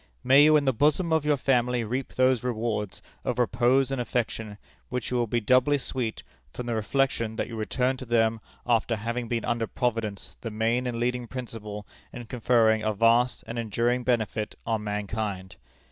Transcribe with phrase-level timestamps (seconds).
[0.23, 4.57] May you in the bosom of your family reap those rewards of repose and affection,
[4.89, 9.27] which will be doubly sweet from the reflection, that you return to them after having
[9.27, 14.55] been under Providence the main and leading principal in conferring a vast and enduring benefit
[14.65, 15.55] on mankind.